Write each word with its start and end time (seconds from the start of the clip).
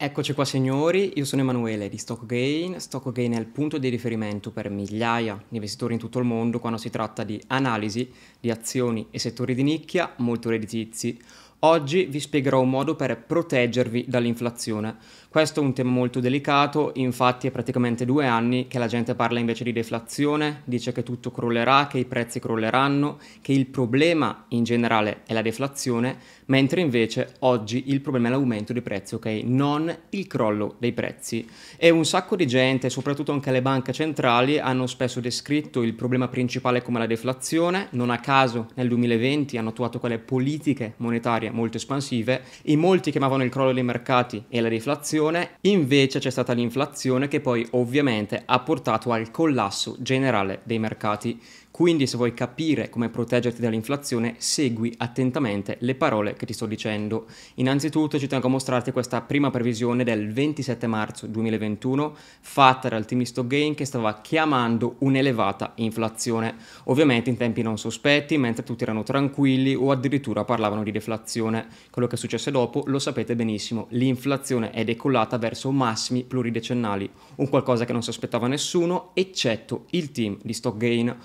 Eccoci 0.00 0.32
qua 0.32 0.44
signori, 0.44 1.14
io 1.16 1.24
sono 1.24 1.42
Emanuele 1.42 1.88
di 1.88 1.98
StockGain. 1.98 2.78
StockGain 2.78 3.32
è 3.32 3.38
il 3.40 3.46
punto 3.46 3.78
di 3.78 3.88
riferimento 3.88 4.52
per 4.52 4.70
migliaia 4.70 5.34
di 5.48 5.56
investitori 5.56 5.94
in 5.94 5.98
tutto 5.98 6.20
il 6.20 6.24
mondo 6.24 6.60
quando 6.60 6.78
si 6.78 6.88
tratta 6.88 7.24
di 7.24 7.42
analisi 7.48 8.08
di 8.38 8.48
azioni 8.48 9.08
e 9.10 9.18
settori 9.18 9.56
di 9.56 9.64
nicchia 9.64 10.14
molto 10.18 10.50
redditizi. 10.50 11.18
Oggi 11.62 12.04
vi 12.04 12.20
spiegherò 12.20 12.60
un 12.60 12.70
modo 12.70 12.94
per 12.94 13.20
proteggervi 13.20 14.04
dall'inflazione. 14.06 14.98
Questo 15.30 15.60
è 15.60 15.62
un 15.62 15.74
tema 15.74 15.90
molto 15.90 16.20
delicato, 16.20 16.92
infatti 16.94 17.48
è 17.48 17.50
praticamente 17.50 18.06
due 18.06 18.24
anni 18.24 18.66
che 18.66 18.78
la 18.78 18.86
gente 18.86 19.14
parla 19.14 19.38
invece 19.38 19.62
di 19.62 19.72
deflazione, 19.72 20.62
dice 20.64 20.90
che 20.90 21.02
tutto 21.02 21.30
crollerà, 21.30 21.86
che 21.86 21.98
i 21.98 22.06
prezzi 22.06 22.40
crolleranno, 22.40 23.18
che 23.42 23.52
il 23.52 23.66
problema 23.66 24.46
in 24.48 24.64
generale 24.64 25.20
è 25.26 25.34
la 25.34 25.42
deflazione, 25.42 26.16
mentre 26.46 26.80
invece 26.80 27.34
oggi 27.40 27.90
il 27.90 28.00
problema 28.00 28.28
è 28.28 28.30
l'aumento 28.30 28.72
dei 28.72 28.80
prezzi, 28.80 29.16
ok? 29.16 29.26
Non 29.44 29.94
il 30.08 30.26
crollo 30.26 30.76
dei 30.78 30.94
prezzi. 30.94 31.46
E 31.76 31.90
un 31.90 32.06
sacco 32.06 32.34
di 32.34 32.46
gente, 32.46 32.88
soprattutto 32.88 33.30
anche 33.30 33.50
le 33.50 33.60
banche 33.60 33.92
centrali, 33.92 34.58
hanno 34.58 34.86
spesso 34.86 35.20
descritto 35.20 35.82
il 35.82 35.92
problema 35.92 36.28
principale 36.28 36.80
come 36.80 37.00
la 37.00 37.06
deflazione, 37.06 37.88
non 37.90 38.08
a 38.08 38.18
caso 38.18 38.68
nel 38.76 38.88
2020 38.88 39.58
hanno 39.58 39.68
attuato 39.68 39.98
quelle 40.00 40.18
politiche 40.18 40.94
monetarie 40.96 41.50
molto 41.50 41.76
espansive, 41.76 42.44
in 42.62 42.78
molti 42.78 43.10
chiamavano 43.10 43.44
il 43.44 43.50
crollo 43.50 43.74
dei 43.74 43.82
mercati 43.82 44.42
e 44.48 44.62
la 44.62 44.70
deflazione, 44.70 45.16
invece 45.62 46.18
c'è 46.18 46.30
stata 46.30 46.52
l'inflazione 46.52 47.28
che 47.28 47.40
poi 47.40 47.66
ovviamente 47.72 48.42
ha 48.44 48.60
portato 48.60 49.12
al 49.12 49.30
collasso 49.30 49.96
generale 49.98 50.60
dei 50.64 50.78
mercati. 50.78 51.40
Quindi 51.78 52.08
se 52.08 52.16
vuoi 52.16 52.34
capire 52.34 52.90
come 52.90 53.08
proteggerti 53.08 53.60
dall'inflazione, 53.60 54.34
segui 54.38 54.92
attentamente 54.96 55.76
le 55.82 55.94
parole 55.94 56.34
che 56.34 56.44
ti 56.44 56.52
sto 56.52 56.66
dicendo. 56.66 57.26
Innanzitutto 57.54 58.18
ci 58.18 58.26
tengo 58.26 58.48
a 58.48 58.50
mostrarti 58.50 58.90
questa 58.90 59.20
prima 59.20 59.52
previsione 59.52 60.02
del 60.02 60.32
27 60.32 60.88
marzo 60.88 61.28
2021 61.28 62.16
fatta 62.40 62.88
dal 62.88 63.04
team 63.04 63.22
Stock 63.22 63.46
Gain 63.46 63.76
che 63.76 63.84
stava 63.84 64.20
chiamando 64.20 64.96
un'elevata 64.98 65.74
inflazione. 65.76 66.56
Ovviamente 66.86 67.30
in 67.30 67.36
tempi 67.36 67.62
non 67.62 67.78
sospetti, 67.78 68.36
mentre 68.38 68.64
tutti 68.64 68.82
erano 68.82 69.04
tranquilli 69.04 69.76
o 69.76 69.92
addirittura 69.92 70.42
parlavano 70.42 70.82
di 70.82 70.90
deflazione. 70.90 71.68
Quello 71.92 72.08
che 72.08 72.16
è 72.16 72.18
successo 72.18 72.50
dopo 72.50 72.82
lo 72.86 72.98
sapete 72.98 73.36
benissimo, 73.36 73.86
l'inflazione 73.90 74.72
è 74.72 74.82
decollata 74.82 75.38
verso 75.38 75.70
massimi 75.70 76.24
pluridecennali, 76.24 77.08
un 77.36 77.48
qualcosa 77.48 77.84
che 77.84 77.92
non 77.92 78.02
si 78.02 78.10
aspettava 78.10 78.48
nessuno, 78.48 79.10
eccetto 79.14 79.84
il 79.90 80.10
team 80.10 80.38
di 80.42 80.52
Stock 80.52 80.76
Gain. 80.76 81.16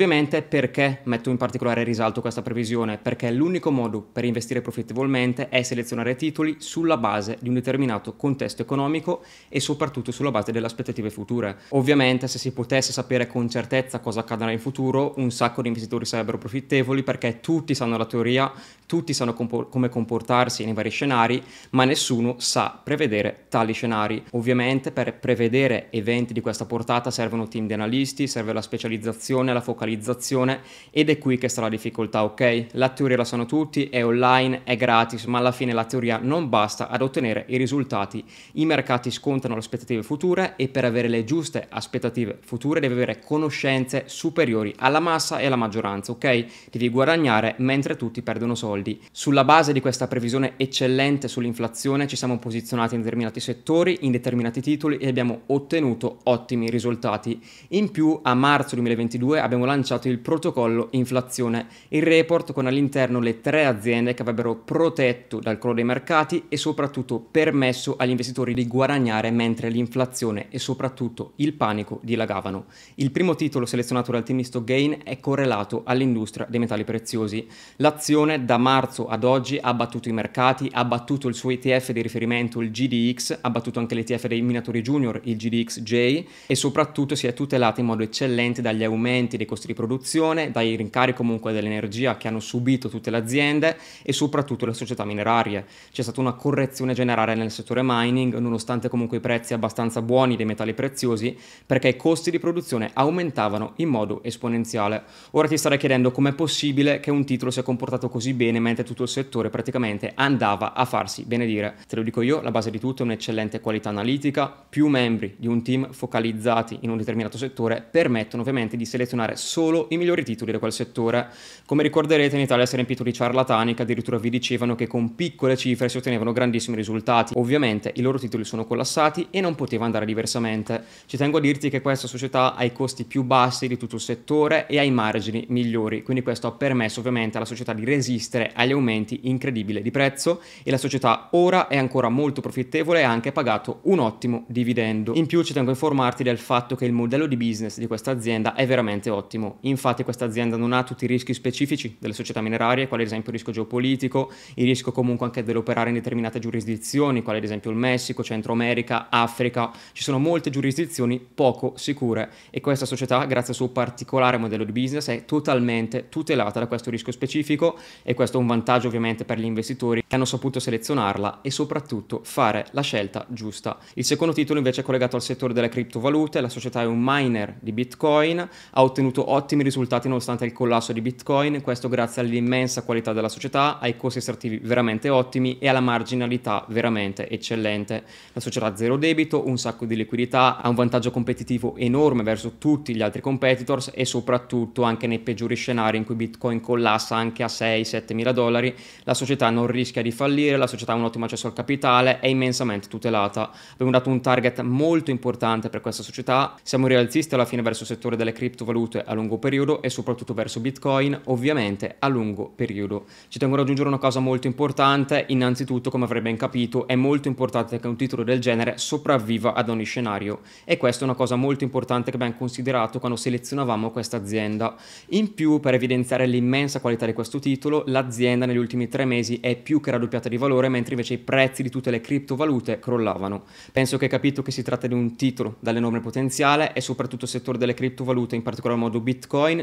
Ovviamente 0.00 0.40
perché 0.40 1.00
metto 1.02 1.28
in 1.28 1.36
particolare 1.36 1.82
risalto 1.82 2.22
questa 2.22 2.40
previsione? 2.40 2.96
Perché 2.96 3.30
l'unico 3.30 3.70
modo 3.70 4.00
per 4.00 4.24
investire 4.24 4.62
profittevolmente 4.62 5.50
è 5.50 5.62
selezionare 5.62 6.16
titoli 6.16 6.56
sulla 6.58 6.96
base 6.96 7.36
di 7.38 7.48
un 7.48 7.54
determinato 7.56 8.14
contesto 8.16 8.62
economico 8.62 9.22
e 9.50 9.60
soprattutto 9.60 10.10
sulla 10.10 10.30
base 10.30 10.52
delle 10.52 10.64
aspettative 10.64 11.10
future. 11.10 11.54
Ovviamente 11.72 12.28
se 12.28 12.38
si 12.38 12.52
potesse 12.52 12.92
sapere 12.92 13.26
con 13.26 13.50
certezza 13.50 14.00
cosa 14.00 14.20
accadrà 14.20 14.50
in 14.50 14.58
futuro, 14.58 15.12
un 15.18 15.30
sacco 15.30 15.60
di 15.60 15.68
investitori 15.68 16.06
sarebbero 16.06 16.38
profittevoli 16.38 17.02
perché 17.02 17.40
tutti 17.40 17.74
sanno 17.74 17.98
la 17.98 18.06
teoria, 18.06 18.50
tutti 18.86 19.12
sanno 19.12 19.34
compor- 19.34 19.68
come 19.68 19.90
comportarsi 19.90 20.64
nei 20.64 20.72
vari 20.72 20.88
scenari, 20.88 21.42
ma 21.72 21.84
nessuno 21.84 22.36
sa 22.38 22.80
prevedere 22.82 23.44
tali 23.50 23.74
scenari. 23.74 24.24
Ovviamente 24.30 24.92
per 24.92 25.18
prevedere 25.18 25.88
eventi 25.90 26.32
di 26.32 26.40
questa 26.40 26.64
portata 26.64 27.10
servono 27.10 27.48
team 27.48 27.66
di 27.66 27.74
analisti, 27.74 28.26
serve 28.26 28.54
la 28.54 28.62
specializzazione, 28.62 29.52
la 29.52 29.60
focalizzazione 29.60 29.88
focalizzazione 29.90 30.60
ed 30.90 31.08
è 31.08 31.18
qui 31.18 31.38
che 31.38 31.48
sta 31.48 31.60
la 31.60 31.68
difficoltà, 31.68 32.24
ok? 32.24 32.66
La 32.72 32.88
teoria 32.90 33.16
la 33.16 33.24
sanno 33.24 33.46
tutti, 33.46 33.88
è 33.88 34.04
online, 34.04 34.62
è 34.64 34.76
gratis, 34.76 35.24
ma 35.24 35.38
alla 35.38 35.52
fine 35.52 35.72
la 35.72 35.84
teoria 35.84 36.18
non 36.20 36.48
basta 36.48 36.88
ad 36.88 37.02
ottenere 37.02 37.44
i 37.48 37.56
risultati. 37.56 38.24
I 38.52 38.64
mercati 38.64 39.10
scontano 39.10 39.54
le 39.54 39.60
aspettative 39.60 40.02
future 40.02 40.54
e 40.56 40.68
per 40.68 40.84
avere 40.84 41.08
le 41.08 41.24
giuste 41.24 41.66
aspettative 41.68 42.38
future 42.40 42.80
devi 42.80 42.94
avere 42.94 43.20
conoscenze 43.20 44.04
superiori 44.06 44.74
alla 44.78 45.00
massa 45.00 45.38
e 45.38 45.46
alla 45.46 45.56
maggioranza, 45.56 46.12
ok? 46.12 46.68
Devi 46.70 46.88
guadagnare 46.88 47.54
mentre 47.58 47.96
tutti 47.96 48.22
perdono 48.22 48.54
soldi. 48.54 49.00
Sulla 49.10 49.44
base 49.44 49.72
di 49.72 49.80
questa 49.80 50.08
previsione 50.08 50.54
eccellente 50.56 51.28
sull'inflazione 51.28 52.06
ci 52.06 52.16
siamo 52.16 52.38
posizionati 52.38 52.94
in 52.94 53.02
determinati 53.02 53.40
settori, 53.40 53.98
in 54.00 54.12
determinati 54.12 54.60
titoli 54.60 54.96
e 54.96 55.08
abbiamo 55.08 55.42
ottenuto 55.46 56.18
ottimi 56.24 56.68
risultati. 56.68 57.40
In 57.68 57.90
più 57.90 58.18
a 58.22 58.34
marzo 58.34 58.74
2022 58.74 59.40
abbiamo 59.40 59.64
lanciato 59.64 59.79
il 60.08 60.18
protocollo 60.18 60.88
inflazione, 60.92 61.66
il 61.88 62.02
report 62.02 62.52
con 62.52 62.66
all'interno 62.66 63.20
le 63.20 63.40
tre 63.40 63.64
aziende 63.64 64.14
che 64.14 64.22
avrebbero 64.22 64.56
protetto 64.56 65.38
dal 65.38 65.58
crollo 65.58 65.76
dei 65.76 65.84
mercati 65.84 66.44
e 66.48 66.56
soprattutto 66.56 67.18
permesso 67.18 67.96
agli 67.96 68.10
investitori 68.10 68.54
di 68.54 68.66
guadagnare 68.66 69.30
mentre 69.30 69.68
l'inflazione 69.68 70.46
e 70.50 70.58
soprattutto 70.58 71.32
il 71.36 71.52
panico 71.54 72.00
dilagavano. 72.02 72.66
Il 72.96 73.10
primo 73.10 73.34
titolo 73.34 73.66
selezionato 73.66 74.12
dal 74.12 74.22
team 74.22 74.40
Stock 74.40 74.64
Gain 74.64 75.00
è 75.04 75.18
correlato 75.20 75.82
all'industria 75.84 76.46
dei 76.48 76.60
metalli 76.60 76.84
preziosi. 76.84 77.46
L'azione 77.76 78.44
da 78.44 78.58
marzo 78.58 79.08
ad 79.08 79.24
oggi 79.24 79.58
ha 79.60 79.72
battuto 79.74 80.08
i 80.08 80.12
mercati, 80.12 80.68
ha 80.72 80.84
battuto 80.84 81.28
il 81.28 81.34
suo 81.34 81.50
ETF 81.50 81.92
di 81.92 82.02
riferimento, 82.02 82.60
il 82.60 82.70
GDX, 82.70 83.38
ha 83.40 83.50
battuto 83.50 83.78
anche 83.78 83.94
l'ETF 83.94 84.26
dei 84.26 84.42
minatori 84.42 84.82
junior, 84.82 85.20
il 85.24 85.36
GDXJ 85.36 86.24
e 86.46 86.54
soprattutto 86.54 87.14
si 87.14 87.26
è 87.26 87.32
tutelata 87.32 87.80
in 87.80 87.86
modo 87.86 88.02
eccellente 88.02 88.62
dagli 88.62 88.84
aumenti 88.84 89.36
dei 89.36 89.46
costi 89.46 89.66
di 89.70 89.74
produzione, 89.74 90.50
dai 90.50 90.74
rincari 90.74 91.14
comunque 91.14 91.52
dell'energia 91.52 92.16
che 92.16 92.28
hanno 92.28 92.40
subito 92.40 92.88
tutte 92.88 93.10
le 93.10 93.16
aziende 93.16 93.76
e 94.02 94.12
soprattutto 94.12 94.66
le 94.66 94.74
società 94.74 95.04
minerarie. 95.04 95.64
C'è 95.92 96.02
stata 96.02 96.20
una 96.20 96.32
correzione 96.32 96.92
generale 96.92 97.34
nel 97.34 97.50
settore 97.50 97.82
mining, 97.84 98.36
nonostante 98.36 98.88
comunque 98.88 99.18
i 99.18 99.20
prezzi 99.20 99.54
abbastanza 99.54 100.02
buoni 100.02 100.36
dei 100.36 100.46
metalli 100.46 100.74
preziosi, 100.74 101.36
perché 101.64 101.88
i 101.88 101.96
costi 101.96 102.30
di 102.30 102.38
produzione 102.38 102.90
aumentavano 102.92 103.72
in 103.76 103.88
modo 103.88 104.22
esponenziale. 104.22 105.04
Ora 105.32 105.46
ti 105.46 105.56
starei 105.56 105.78
chiedendo 105.78 106.10
com'è 106.10 106.32
possibile 106.32 107.00
che 107.00 107.10
un 107.10 107.24
titolo 107.24 107.50
sia 107.50 107.62
comportato 107.62 108.08
così 108.08 108.34
bene 108.34 108.58
mentre 108.58 108.84
tutto 108.84 109.04
il 109.04 109.08
settore 109.08 109.50
praticamente 109.50 110.12
andava 110.14 110.72
a 110.74 110.84
farsi 110.84 111.24
benedire. 111.24 111.76
Te 111.86 111.96
lo 111.96 112.02
dico 112.02 112.22
io, 112.22 112.40
la 112.40 112.50
base 112.50 112.70
di 112.70 112.80
tutto 112.80 113.02
è 113.02 113.04
un'eccellente 113.04 113.60
qualità 113.60 113.88
analitica, 113.88 114.52
più 114.68 114.88
membri 114.88 115.34
di 115.38 115.46
un 115.46 115.62
team 115.62 115.92
focalizzati 115.92 116.78
in 116.80 116.90
un 116.90 116.96
determinato 116.96 117.38
settore 117.38 117.86
permettono 117.88 118.42
ovviamente 118.42 118.76
di 118.76 118.84
selezionare 118.84 119.36
solo 119.36 119.49
i 119.88 119.96
migliori 119.96 120.22
titoli 120.22 120.52
da 120.52 120.58
quel 120.58 120.72
settore. 120.72 121.28
Come 121.66 121.82
ricorderete 121.82 122.36
in 122.36 122.42
Italia 122.42 122.66
si 122.66 122.72
è 122.72 122.74
riempito 122.76 123.02
di 123.02 123.12
ciarlatani 123.12 123.74
che 123.74 123.82
addirittura 123.82 124.18
vi 124.18 124.30
dicevano 124.30 124.74
che 124.74 124.86
con 124.86 125.14
piccole 125.14 125.56
cifre 125.56 125.88
si 125.88 125.96
ottenevano 125.96 126.32
grandissimi 126.32 126.76
risultati. 126.76 127.32
Ovviamente 127.36 127.92
i 127.96 128.00
loro 128.00 128.18
titoli 128.18 128.44
sono 128.44 128.64
collassati 128.64 129.28
e 129.30 129.40
non 129.40 129.54
poteva 129.54 129.84
andare 129.84 130.06
diversamente. 130.06 130.84
Ci 131.06 131.16
tengo 131.16 131.38
a 131.38 131.40
dirti 131.40 131.70
che 131.70 131.80
questa 131.80 132.06
società 132.06 132.54
ha 132.54 132.64
i 132.64 132.72
costi 132.72 133.04
più 133.04 133.22
bassi 133.22 133.66
di 133.66 133.76
tutto 133.76 133.96
il 133.96 134.00
settore 134.00 134.66
e 134.66 134.78
ha 134.78 134.82
i 134.82 134.90
margini 134.90 135.44
migliori, 135.48 136.02
quindi 136.02 136.22
questo 136.22 136.46
ha 136.46 136.52
permesso 136.52 137.00
ovviamente 137.00 137.36
alla 137.36 137.46
società 137.46 137.72
di 137.72 137.84
resistere 137.84 138.52
agli 138.54 138.72
aumenti 138.72 139.20
incredibili 139.24 139.82
di 139.82 139.90
prezzo 139.90 140.40
e 140.62 140.70
la 140.70 140.78
società 140.78 141.28
ora 141.32 141.68
è 141.68 141.76
ancora 141.76 142.08
molto 142.08 142.40
profittevole 142.40 143.00
e 143.00 143.02
ha 143.02 143.10
anche 143.10 143.32
pagato 143.32 143.80
un 143.84 143.98
ottimo 143.98 144.44
dividendo. 144.46 145.14
In 145.14 145.26
più 145.26 145.42
ci 145.42 145.52
tengo 145.52 145.70
a 145.70 145.72
informarti 145.72 146.22
del 146.22 146.38
fatto 146.38 146.76
che 146.76 146.84
il 146.84 146.92
modello 146.92 147.26
di 147.26 147.36
business 147.36 147.78
di 147.78 147.86
questa 147.86 148.10
azienda 148.10 148.54
è 148.54 148.66
veramente 148.66 149.10
ottimo 149.10 149.39
ottimo. 149.40 149.58
Infatti 149.62 150.04
questa 150.04 150.26
azienda 150.26 150.56
non 150.56 150.72
ha 150.72 150.82
tutti 150.82 151.04
i 151.04 151.06
rischi 151.06 151.32
specifici 151.34 151.96
delle 151.98 152.12
società 152.12 152.40
minerarie, 152.40 152.86
quali 152.86 153.02
ad 153.02 153.08
esempio 153.08 153.30
il 153.30 153.36
rischio 153.36 153.52
geopolitico, 153.52 154.30
il 154.54 154.66
rischio 154.66 154.92
comunque 154.92 155.26
anche 155.26 155.42
dell'operare 155.42 155.88
in 155.88 155.94
determinate 155.94 156.38
giurisdizioni, 156.38 157.22
quali 157.22 157.38
ad 157.38 157.44
esempio 157.44 157.70
il 157.70 157.76
Messico, 157.76 158.22
Centro 158.22 158.52
America, 158.52 159.08
Africa. 159.08 159.70
Ci 159.92 160.02
sono 160.02 160.18
molte 160.18 160.50
giurisdizioni 160.50 161.18
poco 161.18 161.74
sicure 161.76 162.30
e 162.50 162.60
questa 162.60 162.86
società, 162.86 163.24
grazie 163.24 163.50
al 163.50 163.56
suo 163.56 163.68
particolare 163.68 164.36
modello 164.36 164.64
di 164.64 164.72
business, 164.72 165.08
è 165.08 165.24
totalmente 165.24 166.08
tutelata 166.08 166.60
da 166.60 166.66
questo 166.66 166.90
rischio 166.90 167.12
specifico 167.12 167.78
e 168.02 168.14
questo 168.14 168.38
è 168.38 168.40
un 168.40 168.46
vantaggio 168.46 168.88
ovviamente 168.88 169.24
per 169.24 169.38
gli 169.38 169.44
investitori 169.44 170.04
che 170.06 170.14
hanno 170.14 170.24
saputo 170.24 170.60
selezionarla 170.60 171.40
e 171.42 171.50
soprattutto 171.50 172.20
fare 172.24 172.66
la 172.72 172.82
scelta 172.82 173.26
giusta. 173.28 173.78
Il 173.94 174.04
secondo 174.04 174.32
titolo 174.32 174.58
invece 174.58 174.80
è 174.80 174.84
collegato 174.84 175.16
al 175.16 175.22
settore 175.22 175.52
delle 175.52 175.68
criptovalute, 175.68 176.40
la 176.40 176.48
società 176.48 176.82
è 176.82 176.86
un 176.86 177.00
miner 177.00 177.56
di 177.60 177.72
Bitcoin, 177.72 178.48
ha 178.70 178.82
ottenuto 178.82 179.29
ottimi 179.30 179.62
risultati 179.62 180.08
nonostante 180.08 180.44
il 180.44 180.52
collasso 180.52 180.92
di 180.92 181.00
Bitcoin, 181.00 181.62
questo 181.62 181.88
grazie 181.88 182.22
all'immensa 182.22 182.82
qualità 182.82 183.12
della 183.12 183.28
società, 183.28 183.78
ai 183.78 183.96
costi 183.96 184.18
estrattivi 184.18 184.58
veramente 184.58 185.08
ottimi 185.08 185.58
e 185.58 185.68
alla 185.68 185.80
marginalità 185.80 186.64
veramente 186.68 187.28
eccellente. 187.28 188.02
La 188.32 188.40
società 188.40 188.66
ha 188.66 188.76
zero 188.76 188.96
debito, 188.96 189.46
un 189.46 189.56
sacco 189.56 189.86
di 189.86 189.94
liquidità, 189.94 190.60
ha 190.60 190.68
un 190.68 190.74
vantaggio 190.74 191.10
competitivo 191.10 191.76
enorme 191.76 192.22
verso 192.22 192.58
tutti 192.58 192.94
gli 192.94 193.02
altri 193.02 193.20
competitors 193.20 193.92
e 193.94 194.04
soprattutto 194.04 194.82
anche 194.82 195.06
nei 195.06 195.20
peggiori 195.20 195.54
scenari 195.54 195.96
in 195.96 196.04
cui 196.04 196.16
Bitcoin 196.16 196.60
collassa 196.60 197.14
anche 197.16 197.42
a 197.42 197.46
6-7 197.46 198.14
mila 198.14 198.32
dollari, 198.32 198.74
la 199.04 199.14
società 199.14 199.48
non 199.50 199.66
rischia 199.68 200.02
di 200.02 200.10
fallire, 200.10 200.56
la 200.56 200.66
società 200.66 200.92
ha 200.92 200.96
un 200.96 201.04
ottimo 201.04 201.26
accesso 201.26 201.46
al 201.46 201.52
capitale, 201.52 202.18
è 202.18 202.26
immensamente 202.26 202.88
tutelata. 202.88 203.50
Abbiamo 203.72 203.92
dato 203.92 204.10
un 204.10 204.20
target 204.20 204.60
molto 204.62 205.10
importante 205.10 205.68
per 205.68 205.80
questa 205.80 206.02
società, 206.02 206.56
siamo 206.62 206.88
rialzisti 206.88 207.34
alla 207.34 207.44
fine 207.44 207.62
verso 207.62 207.82
il 207.82 207.88
settore 207.88 208.16
delle 208.16 208.32
criptovalute 208.32 209.02
a 209.04 209.18
lungo 209.20 209.38
periodo 209.38 209.82
e 209.82 209.90
soprattutto 209.90 210.34
verso 210.34 210.60
Bitcoin, 210.60 211.20
ovviamente 211.26 211.96
a 211.98 212.08
lungo 212.08 212.50
periodo. 212.54 213.04
Ci 213.28 213.38
tengo 213.38 213.54
ad 213.54 213.60
aggiungere 213.62 213.88
una 213.88 213.98
cosa 213.98 214.18
molto 214.20 214.46
importante, 214.46 215.26
innanzitutto 215.28 215.90
come 215.90 216.04
avrei 216.04 216.22
ben 216.22 216.36
capito 216.36 216.86
è 216.86 216.96
molto 216.96 217.28
importante 217.28 217.78
che 217.78 217.86
un 217.86 217.96
titolo 217.96 218.24
del 218.24 218.40
genere 218.40 218.78
sopravviva 218.78 219.54
ad 219.54 219.68
ogni 219.68 219.84
scenario 219.84 220.40
e 220.64 220.76
questa 220.76 221.02
è 221.02 221.04
una 221.04 221.14
cosa 221.14 221.36
molto 221.36 221.64
importante 221.64 222.10
che 222.10 222.16
abbiamo 222.16 222.34
considerato 222.36 222.98
quando 222.98 223.16
selezionavamo 223.16 223.90
questa 223.90 224.16
azienda. 224.16 224.74
In 225.10 225.34
più 225.34 225.60
per 225.60 225.74
evidenziare 225.74 226.26
l'immensa 226.26 226.80
qualità 226.80 227.06
di 227.06 227.12
questo 227.12 227.38
titolo, 227.38 227.84
l'azienda 227.86 228.46
negli 228.46 228.56
ultimi 228.56 228.88
tre 228.88 229.04
mesi 229.04 229.38
è 229.40 229.56
più 229.56 229.80
che 229.80 229.90
raddoppiata 229.90 230.28
di 230.28 230.36
valore 230.36 230.68
mentre 230.68 230.92
invece 230.92 231.14
i 231.14 231.18
prezzi 231.18 231.62
di 231.62 231.70
tutte 231.70 231.90
le 231.90 232.00
criptovalute 232.00 232.78
crollavano. 232.78 233.44
Penso 233.72 233.98
che 233.98 234.04
hai 234.04 234.10
capito 234.10 234.42
che 234.42 234.50
si 234.50 234.62
tratta 234.62 234.86
di 234.86 234.94
un 234.94 235.16
titolo 235.16 235.56
dall'enorme 235.60 236.00
potenziale 236.00 236.72
e 236.72 236.80
soprattutto 236.80 237.24
il 237.24 237.30
settore 237.30 237.58
delle 237.58 237.74
criptovalute, 237.74 238.36
in 238.36 238.42
particolar 238.42 238.76
modo 238.76 239.00
Bitcoin, 239.00 239.09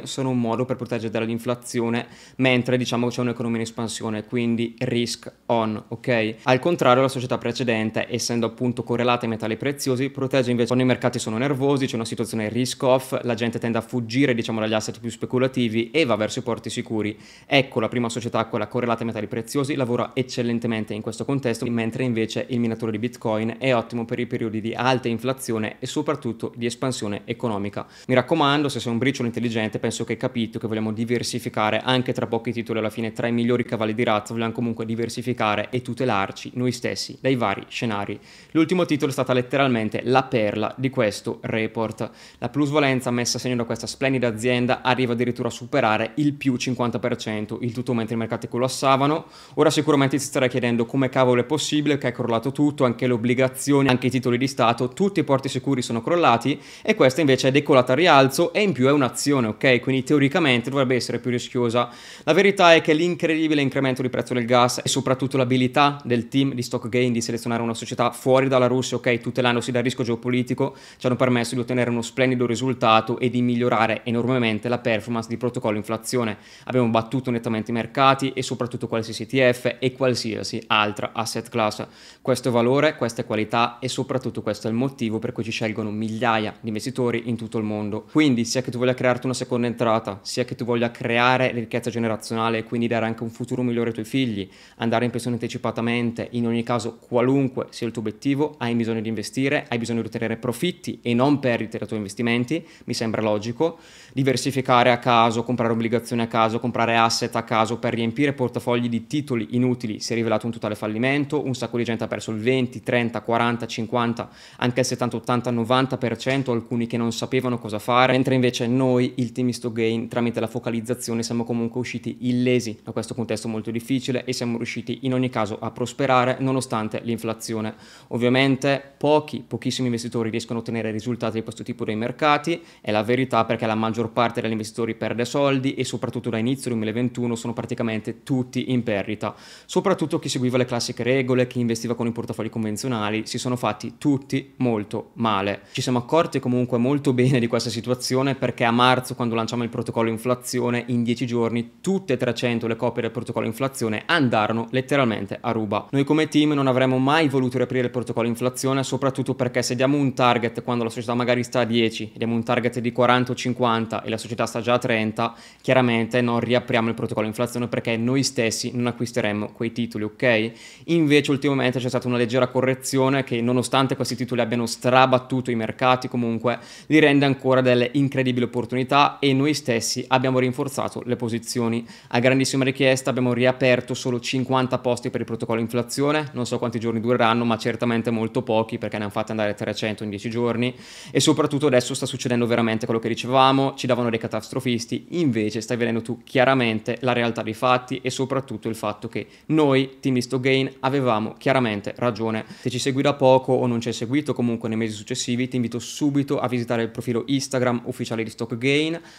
sono 0.04 0.30
un 0.30 0.40
modo 0.40 0.66
per 0.66 0.76
proteggere 0.76 1.12
dall'inflazione, 1.12 2.08
mentre 2.38 2.78
diciamo 2.78 3.08
c'è 3.08 3.22
un'economia 3.22 3.58
in 3.58 3.64
espansione, 3.64 4.26
quindi 4.26 4.76
risk 4.80 5.32
on, 5.48 5.82
ok? 5.88 6.36
Al 6.44 6.60
contrario 6.60 7.02
la 7.02 7.08
società 7.08 7.38
precedente, 7.38 8.08
essendo 8.10 8.46
appunto 8.46 8.84
correlata 8.84 9.24
ai 9.24 9.30
metalli 9.30 9.58
preziosi, 9.58 10.10
protegge 10.10 10.50
invece 10.50 10.68
quando 10.68 10.84
i 10.84 10.88
mercati 10.88 11.20
sono 11.20 11.38
nervosi, 11.38 11.86
c'è 11.86 11.96
una 11.96 12.06
situazione 12.06 12.50
risk 12.50 12.84
off, 12.84 13.18
la 13.24 13.34
gente 13.34 13.60
tende 13.60 13.78
a 13.78 13.82
fuggire 13.82 14.34
diciamo 14.34 14.60
dagli 14.60 14.74
asset 14.74 15.00
più 15.00 15.10
speculativi 15.10 15.92
e 15.92 16.06
va 16.06 16.16
verso 16.16 16.40
i 16.40 16.44
porti 16.44 16.70
sicuri. 16.70 17.18
Ecco 17.46 17.80
la 17.80 17.88
prima 17.88 18.10
società, 18.10 18.46
quella 18.46 18.68
correlata 18.68 19.02
ai 19.02 19.08
metalli 19.08 19.28
preziosi, 19.28 19.76
lavora 19.76 20.12
eccellentemente 20.14 20.94
in 20.94 21.02
questo 21.02 21.26
contesto, 21.26 21.66
mentre 21.66 22.04
invece 22.04 22.46
il 22.50 22.60
minatore 22.60 22.92
di 22.92 23.00
Bitcoin 23.00 23.56
è 23.60 23.74
ottimo 23.74 24.06
per 24.06 24.20
i 24.20 24.28
periodi 24.28 24.62
di 24.62 24.74
alta 24.74 25.08
inflazione 25.08 25.78
e 25.80 25.86
soprattutto 25.86 26.54
di 26.56 26.66
espansione 26.66 27.22
economica. 27.26 27.86
Mi 28.08 28.16
raccomando, 28.16 28.70
se 28.70 28.80
sei 28.80 28.92
un 28.92 28.98
briciolo 28.98 29.28
intelligente, 29.38 29.80
penso 29.80 30.04
che 30.04 30.14
hai 30.14 30.18
capito 30.18 30.58
che 30.60 30.68
vogliamo 30.68 30.92
diversificare 30.92 31.80
anche 31.84 32.12
tra 32.12 32.26
pochi 32.26 32.52
titoli 32.52 32.80
alla 32.80 32.90
fine 32.90 33.14
tra 33.14 33.28
i 33.28 33.32
migliori 33.32 33.64
cavalli 33.64 33.94
di 33.94 34.04
razza, 34.04 34.34
vogliamo 34.34 34.52
comunque 34.52 34.86
diversificare 34.86 35.68
e 35.70 35.82
tutelarci 35.82 36.52
noi 36.56 36.72
stessi 36.72 37.18
dai 37.22 37.36
vari 37.36 37.64
scenari. 37.68 38.20
L'ultimo 38.52 38.86
titolo 38.86 39.12
è 39.12 39.14
stata 39.14 39.34
letteralmente 39.34 40.02
la 40.04 40.24
perla 40.24 40.74
di 40.78 40.90
questo 40.90 41.38
report. 41.42 42.10
La 42.40 42.50
plusvalenza 42.50 43.12
messa 43.12 43.38
a 43.38 43.40
segno 43.40 43.56
da 43.56 43.64
questa 43.64 43.88
splendida 43.88 44.28
azienda 44.28 44.82
arriva 44.82 45.14
addirittura 45.14 45.50
a 45.50 45.52
superare 45.52 46.12
il 46.16 46.34
più 46.34 46.56
50%, 46.56 47.58
il 47.62 47.72
tutto 47.74 47.94
mentre 47.94 48.16
i 48.16 48.18
mercati 48.18 48.48
collassavano. 48.48 49.26
Ora 49.56 49.70
sicuramente 49.70 50.18
ti 50.18 50.24
starai 50.24 50.50
chiedendo 50.50 50.86
come 50.86 51.10
cavolo 51.10 51.42
è 51.42 51.46
possibile 51.46 51.98
che 51.98 52.08
è 52.08 52.12
crollato 52.12 52.52
tutto, 52.52 52.86
anche 52.86 53.06
le 53.06 53.14
obbligazioni, 53.14 53.88
anche 53.88 54.08
i 54.08 54.12
titoli 54.12 54.38
di 54.38 54.48
Stato, 54.48 54.90
tutti 54.90 55.20
i 55.20 55.24
porti 55.24 55.50
sicuri 55.50 55.82
sono 55.82 56.02
crollati 56.02 56.60
e 56.82 56.96
questa 56.96 57.22
invece 57.22 57.50
è 57.50 57.52
decolata 57.52 57.94
a 57.94 57.96
rialzo 57.96 58.54
e 58.54 58.62
in 58.62 58.72
più 58.72 58.88
è 58.88 58.92
un'azione, 58.92 59.26
ok? 59.32 59.80
Quindi 59.80 60.04
teoricamente 60.04 60.70
dovrebbe 60.70 60.96
essere 60.96 61.20
più 61.20 61.32
rischiosa. 61.32 61.90
La 62.24 62.34
verità 62.34 62.74
è 62.74 62.82
che 62.82 62.94
l'incredibile 62.94 63.62
incremento 63.62 64.02
di 64.02 64.10
prezzo 64.10 64.34
del 64.34 64.46
gas 64.46 64.82
e 64.84 64.90
soprattutto 64.90 65.38
l'abilità 65.38 66.00
del 66.04 66.28
team 66.28 66.54
di 66.54 66.62
Stock 66.62 66.90
Gain 66.90 67.12
di 67.12 67.22
selezionare 67.22 67.62
una 67.62 67.74
società 67.74 68.12
fuori 68.12 68.48
dalla 68.48 68.68
Russia, 68.68 68.98
ok, 68.98 69.20
tutelandosi 69.20 69.72
dal 69.72 69.84
rischio 69.84 70.04
geopolitico, 70.04 70.76
ci 70.98 71.06
hanno 71.06 71.16
permesso 71.16 71.56
di 71.56 71.62
ottenere 71.62 71.90
uno 71.90 72.02
splendido 72.02 72.46
risultato 72.46 73.20
e 73.20 73.30
di 73.30 73.42
migliorare 73.42 74.02
enormemente 74.04 74.70
la 74.70 74.80
performance 74.80 75.30
di 75.30 75.38
protocollo 75.38 75.78
inflazione. 75.78 76.38
Abbiamo 76.66 76.88
battuto 76.90 77.32
nettamente 77.32 77.72
i 77.72 77.74
mercati 77.74 78.32
e 78.34 78.42
soprattutto 78.42 78.88
qualsiasi 78.88 79.24
ETF 79.30 79.78
e 79.80 79.92
qualsiasi 79.92 80.64
altra 80.68 81.12
asset 81.14 81.50
class. 81.50 81.86
Questo 82.22 82.50
è 82.50 82.52
valore, 82.52 82.96
questa 82.96 83.22
è 83.22 83.26
qualità 83.26 83.80
e 83.80 83.88
soprattutto 83.88 84.42
questo 84.42 84.68
è 84.68 84.70
il 84.70 84.76
motivo 84.76 85.20
per 85.20 85.32
cui 85.32 85.44
ci 85.44 85.52
scelgono 85.52 85.92
migliaia 85.92 86.56
di 86.60 86.68
investitori 86.68 87.24
in 87.26 87.36
tutto 87.36 87.58
il 87.58 87.64
mondo. 87.64 88.06
Quindi 88.12 88.46
sia 88.46 88.62
che 88.62 88.72
tu 88.72 88.78
voglia 88.78 88.94
crearti 89.18 89.26
una 89.26 89.36
seconda 89.36 89.68
entrata, 89.68 90.20
sia 90.22 90.46
che 90.46 90.56
tu 90.56 90.64
voglia 90.64 90.92
creare 90.92 91.52
ricchezza 91.52 91.90
generazionale 91.90 92.60
e 92.60 92.64
quindi 92.64 92.88
dare 92.88 93.06
anche 93.06 93.24
un 93.24 93.30
futuro 93.30 93.64
migliore 93.64 93.90
ai 93.90 93.94
tuoi 93.94 94.06
figli, 94.06 94.48
andare 94.78 95.06
in 95.06 95.12
pensione 95.12 95.36
anticipatamente, 95.36 96.28
in 96.32 96.46
ogni 96.46 96.64
caso 96.64 96.98
qualunque 96.98 97.68
sia 97.70 97.88
il 97.88 97.94
tuo 97.94 98.02
obiettivo, 98.02 98.56
hai 98.60 98.74
bisogno 98.76 99.02
di 99.02 99.10
investire, 99.10 99.66
hai 99.70 99.78
bisogno 99.78 100.02
di 100.02 100.08
ottenere 100.08 100.38
profitti 100.38 101.00
e 101.02 101.14
non 101.14 101.40
perdite 101.40 101.78
dai 101.78 101.88
tuoi 101.88 102.00
investimenti, 102.00 102.66
mi 102.86 102.94
sembra 102.94 103.22
logico, 103.22 103.80
diversificare 104.14 104.92
a 104.92 105.00
caso, 105.00 105.44
comprare 105.44 105.74
obbligazioni 105.74 106.22
a 106.22 106.28
caso, 106.28 106.60
comprare 106.60 106.98
asset 106.98 107.36
a 107.36 107.44
caso 107.44 107.78
per 107.78 107.94
riempire 107.94 108.34
portafogli 108.34 108.90
di 108.90 109.08
titoli 109.08 109.50
inutili 109.52 110.00
si 110.00 110.14
è 110.14 110.16
rivelato 110.16 110.46
un 110.46 110.52
totale 110.52 110.76
fallimento, 110.76 111.46
un 111.46 111.56
sacco 111.56 111.78
di 111.78 111.84
gente 111.84 112.04
ha 112.04 112.08
perso 112.08 112.32
il 112.32 112.40
20, 112.40 112.84
30, 112.84 113.22
40, 113.22 113.66
50, 113.66 114.30
anche 114.58 114.80
il 114.80 114.86
70, 114.86 115.16
80, 115.18 115.52
90%, 115.52 116.52
alcuni 116.52 116.88
che 116.88 116.98
non 116.98 117.12
sapevano 117.12 117.58
cosa 117.58 117.80
fare, 117.80 118.14
mentre 118.14 118.36
invece 118.36 118.68
noi, 118.68 118.97
il 119.04 119.32
team 119.32 119.50
Isto 119.50 119.72
Gain, 119.72 120.08
tramite 120.08 120.40
la 120.40 120.48
focalizzazione 120.48 121.24
siamo 121.24 121.44
comunque 121.44 121.80
usciti 121.80 122.18
illesi 122.22 122.80
da 122.84 122.92
questo 122.92 123.14
contesto 123.14 123.48
molto 123.48 123.72
difficile 123.72 124.24
e 124.26 124.34
siamo 124.34 124.58
riusciti 124.58 125.00
in 125.02 125.14
ogni 125.14 125.30
caso 125.30 125.58
a 125.60 125.72
prosperare 125.72 126.38
nonostante 126.40 127.02
l'inflazione. 127.04 127.76
Ovviamente 128.10 128.82
pochi, 128.98 129.44
pochissimi 129.46 129.88
investitori 129.88 130.30
riescono 130.30 130.60
a 130.60 130.62
ottenere 130.62 130.92
risultati 130.92 131.38
di 131.38 131.44
questo 131.44 131.64
tipo 131.64 131.86
dei 131.86 131.96
mercati, 131.96 132.62
è 132.82 132.92
la 132.92 133.04
verità 133.04 133.46
perché 133.46 133.66
la 133.66 133.76
maggior 133.76 134.12
parte 134.12 134.42
degli 134.42 134.52
investitori 134.52 134.96
perde 134.96 135.26
soldi 135.26 135.74
e 135.74 135.84
soprattutto 135.84 136.30
da 136.30 136.38
inizio 136.38 136.72
2021 136.72 137.36
sono 137.36 137.54
praticamente 137.54 138.24
tutti 138.24 138.72
in 138.72 138.84
perdita. 138.84 139.36
Soprattutto 139.66 140.20
chi 140.20 140.30
seguiva 140.30 140.58
le 140.58 140.66
classiche 140.66 141.04
regole, 141.04 141.48
chi 141.48 141.60
investiva 141.60 141.96
con 141.96 142.08
i 142.08 142.12
portafogli 142.12 142.50
convenzionali, 142.50 143.26
si 143.26 143.38
sono 143.38 143.56
fatti 143.56 143.96
tutti 143.98 144.54
molto 144.58 145.12
male. 145.14 145.62
Ci 145.72 145.82
siamo 145.82 146.00
accorti 146.00 146.40
comunque 146.40 146.78
molto 146.78 147.14
bene 147.14 147.40
di 147.40 147.48
questa 147.48 147.70
situazione 147.70 148.36
perché 148.36 148.64
a 148.64 148.72
marzo 148.72 148.87
quando 148.88 149.36
lanciamo 149.36 149.64
il 149.64 149.70
protocollo 149.70 150.10
inflazione 150.10 150.82
in 150.88 151.04
10 151.04 151.26
giorni 151.26 151.72
tutte 151.82 152.14
e 152.14 152.18
300 152.18 152.68
le 152.68 152.78
copie 152.78 153.02
del 153.02 153.12
protocollo 153.12 153.46
inflazione 153.46 154.04
andarono 154.06 154.68
letteralmente 154.70 155.38
a 155.42 155.52
ruba. 155.52 155.88
Noi 155.92 156.06
come 156.06 156.30
team 156.30 156.54
non 156.54 156.68
avremmo 156.68 156.98
mai 156.98 157.28
voluto 157.28 157.58
riaprire 157.58 157.88
il 157.88 157.92
protocollo 157.92 158.30
inflazione 158.30 158.84
soprattutto 158.84 159.36
perché 159.36 159.62
se 159.62 159.76
diamo 159.76 159.98
un 159.98 160.14
target 160.14 160.64
quando 160.64 160.86
la 160.86 160.90
società 160.90 161.14
magari 161.16 161.44
sta 161.44 161.60
a 161.60 161.64
10 161.66 162.12
e 162.14 162.18
diamo 162.18 162.34
un 162.34 162.46
target 162.46 162.80
di 162.80 162.94
40 162.94 163.34
o 163.34 163.36
50 163.36 164.04
e 164.04 164.10
la 164.10 164.18
società 164.18 164.46
sta 164.46 164.62
già 164.62 164.76
a 164.76 164.78
30 164.78 165.36
chiaramente 165.60 166.22
non 166.22 166.40
riapriamo 166.40 166.88
il 166.88 166.96
protocollo 166.96 167.28
inflazione 167.28 167.68
perché 167.68 167.98
noi 167.98 168.24
stessi 168.24 168.72
non 168.74 168.88
acquisteremmo 168.88 169.52
quei 169.52 169.74
titoli 169.74 170.06
ok? 170.06 170.52
Invece 170.86 171.32
ultimamente 171.32 171.80
c'è 171.80 171.90
stata 171.90 172.08
una 172.08 172.16
leggera 172.16 172.48
correzione 172.48 173.26
che 173.26 173.42
nonostante 173.42 173.98
questi 173.98 174.16
titoli 174.16 174.40
abbiano 174.40 174.66
strabattuto 174.66 175.52
i 175.52 175.56
mercati 175.56 176.08
comunque 176.08 176.58
li 176.86 177.00
rende 177.00 177.26
ancora 177.26 177.60
delle 177.60 177.90
incredibili 177.92 178.46
opportunità 178.46 178.76
e 179.20 179.34
noi 179.34 179.54
stessi 179.54 180.06
abbiamo 180.08 180.40
rinforzato 180.40 181.02
le 181.06 181.16
posizioni. 181.16 181.86
A 182.10 182.20
grandissima 182.20 182.64
richiesta 182.64 183.10
abbiamo 183.10 183.34
riaperto 183.34 183.94
solo 183.94 184.20
50 184.20 184.78
posti 184.80 185.10
per 185.10 185.22
il 185.22 185.26
protocollo 185.26 185.62
inflazione, 185.62 186.30
non 186.34 186.46
so 186.46 186.60
quanti 186.60 186.80
giorni 186.80 187.00
dureranno 187.00 187.46
ma 187.46 187.58
certamente 187.58 188.12
molto 188.12 188.44
pochi 188.44 188.78
perché 188.78 188.98
ne 188.98 189.04
hanno 189.04 189.12
fatti 189.12 189.32
andare 189.32 189.54
300 189.56 190.04
in 190.04 190.10
10 190.10 190.30
giorni 190.30 190.76
e 191.10 191.20
soprattutto 191.20 191.68
adesso 191.68 191.94
sta 191.94 192.06
succedendo 192.06 192.46
veramente 192.46 192.86
quello 192.86 193.00
che 193.00 193.08
dicevamo, 193.08 193.74
ci 193.76 193.88
davano 193.88 194.10
dei 194.10 194.20
catastrofisti, 194.20 195.08
invece 195.12 195.62
stai 195.62 195.78
vedendo 195.78 196.02
tu 196.02 196.22
chiaramente 196.24 196.98
la 197.02 197.14
realtà 197.14 197.42
dei 197.42 197.54
fatti 197.54 198.00
e 198.04 198.10
soprattutto 198.10 198.70
il 198.70 198.76
fatto 198.76 199.08
che 199.08 199.26
noi, 199.48 199.98
Team 200.00 200.16
Listo 200.16 200.40
Gain, 200.40 200.72
avevamo 200.82 201.36
chiaramente 201.38 201.94
ragione. 201.98 202.46
Se 202.62 202.70
ci 202.70 202.80
segui 202.80 203.02
da 203.02 203.14
poco 203.14 203.54
o 203.54 203.66
non 203.66 203.82
ci 203.82 203.88
hai 203.88 203.94
seguito 203.94 204.34
comunque 204.34 204.70
nei 204.70 204.78
mesi 204.78 204.94
successivi 204.94 205.48
ti 205.48 205.56
invito 205.56 205.80
subito 205.80 206.40
a 206.40 206.48
visitare 206.48 206.84
il 206.84 206.90
profilo 206.90 207.24
Instagram 207.26 207.84
ufficiale 207.86 208.24
di 208.24 208.30
Stock 208.30 208.58
Gain, 208.58 208.67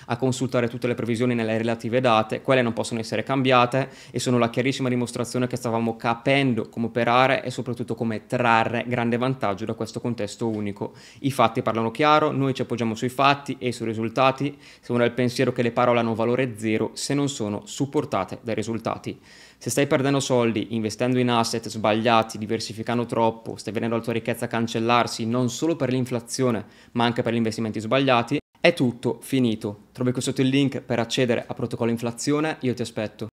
a 0.07 0.17
consultare 0.17 0.69
tutte 0.69 0.87
le 0.87 0.95
previsioni 0.95 1.35
nelle 1.35 1.59
relative 1.59 2.01
date, 2.01 2.43
quelle 2.43 2.63
non 2.63 2.73
possono 2.73 3.01
essere 3.01 3.23
cambiate 3.23 3.89
e 4.11 4.19
sono 4.19 4.39
la 4.39 4.51
chiarissima 4.51 4.89
dimostrazione 4.89 5.47
che 5.47 5.57
stavamo 5.57 5.97
capendo 5.97 6.69
come 6.69 6.87
operare 6.87 7.43
e 7.43 7.51
soprattutto 7.51 7.95
come 7.95 8.27
trarre 8.27 8.85
grande 8.87 9.17
vantaggio 9.17 9.65
da 9.65 9.75
questo 9.75 10.01
contesto 10.01 10.49
unico. 10.49 10.95
I 11.21 11.31
fatti 11.31 11.63
parlano 11.63 11.91
chiaro, 11.91 12.31
noi 12.31 12.55
ci 12.55 12.63
appoggiamo 12.63 12.95
sui 12.95 13.09
fatti 13.09 13.57
e 13.59 13.73
sui 13.73 13.87
risultati, 13.87 14.57
siamo 14.81 15.01
del 15.01 15.13
pensiero 15.13 15.53
che 15.53 15.63
le 15.63 15.73
parole 15.73 16.01
hanno 16.01 16.15
valore 16.15 16.55
zero 16.59 16.91
se 16.95 17.15
non 17.15 17.29
sono 17.29 17.63
supportate 17.65 18.39
dai 18.43 18.55
risultati. 18.55 19.19
Se 19.61 19.71
stai 19.71 19.89
perdendo 19.89 20.21
soldi 20.21 20.69
investendo 20.77 21.19
in 21.19 21.31
asset 21.31 21.69
sbagliati, 21.69 22.39
diversificando 22.39 23.07
troppo, 23.07 23.57
stai 23.57 23.73
vedendo 23.73 23.97
la 23.97 24.03
tua 24.03 24.13
ricchezza 24.13 24.47
cancellarsi 24.47 25.27
non 25.27 25.51
solo 25.51 25.75
per 25.75 25.91
l'inflazione, 25.91 26.65
ma 26.93 27.05
anche 27.05 27.23
per 27.23 27.33
gli 27.33 27.37
investimenti 27.39 27.81
sbagliati, 27.81 28.38
è 28.61 28.75
tutto 28.75 29.19
finito. 29.21 29.87
Trovi 29.93 30.13
qui 30.13 30.21
sotto 30.21 30.41
il 30.41 30.49
link 30.49 30.81
per 30.81 30.99
accedere 30.99 31.45
a 31.47 31.55
protocollo 31.55 31.91
inflazione, 31.91 32.57
io 32.61 32.75
ti 32.75 32.83
aspetto. 32.83 33.27